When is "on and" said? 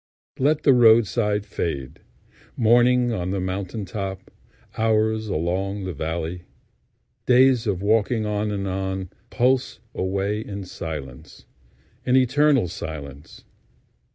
8.25-8.67